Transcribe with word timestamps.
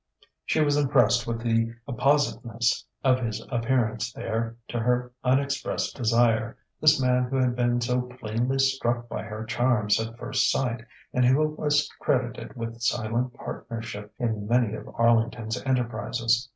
She 0.45 0.61
was 0.61 0.77
impressed 0.77 1.27
with 1.27 1.41
the 1.41 1.75
appositeness 1.87 2.85
of 3.03 3.19
his 3.19 3.45
appearance 3.51 4.11
there 4.11 4.55
to 4.69 4.79
her 4.79 5.11
unexpressed 5.23 5.95
desire, 5.95 6.57
this 6.79 6.99
man 6.99 7.25
who 7.25 7.35
had 7.35 7.55
been 7.55 7.79
so 7.81 8.01
plainly 8.19 8.57
struck 8.57 9.07
by 9.07 9.21
her 9.21 9.45
charms 9.45 9.99
at 10.01 10.17
first 10.17 10.49
sight 10.49 10.83
and 11.13 11.23
who 11.23 11.45
was 11.49 11.87
credited 11.99 12.55
with 12.55 12.81
silent 12.81 13.35
partnership 13.35 14.11
in 14.17 14.47
many 14.47 14.73
of 14.73 14.87
Arlington's 14.95 15.61
enterprises. 15.67 16.49